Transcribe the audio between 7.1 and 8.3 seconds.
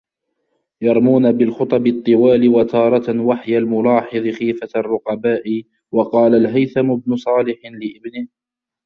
صَالِحٍ لِابْنِهِ